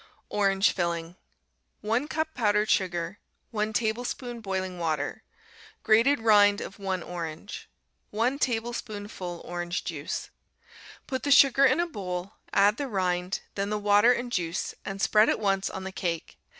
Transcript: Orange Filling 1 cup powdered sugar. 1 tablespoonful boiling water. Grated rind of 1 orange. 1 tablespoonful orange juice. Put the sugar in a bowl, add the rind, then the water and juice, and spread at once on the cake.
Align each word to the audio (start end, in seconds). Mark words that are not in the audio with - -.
Orange 0.29 0.71
Filling 0.71 1.15
1 1.81 2.07
cup 2.07 2.33
powdered 2.33 2.71
sugar. 2.71 3.19
1 3.51 3.71
tablespoonful 3.71 4.41
boiling 4.41 4.79
water. 4.79 5.21
Grated 5.83 6.19
rind 6.21 6.59
of 6.59 6.79
1 6.79 7.03
orange. 7.03 7.69
1 8.09 8.39
tablespoonful 8.39 9.41
orange 9.45 9.83
juice. 9.83 10.31
Put 11.05 11.21
the 11.21 11.29
sugar 11.29 11.65
in 11.65 11.79
a 11.79 11.85
bowl, 11.85 12.31
add 12.51 12.77
the 12.77 12.87
rind, 12.87 13.41
then 13.53 13.69
the 13.69 13.77
water 13.77 14.11
and 14.11 14.31
juice, 14.31 14.73
and 14.83 14.99
spread 14.99 15.29
at 15.29 15.39
once 15.39 15.69
on 15.69 15.83
the 15.83 15.91
cake. 15.91 16.39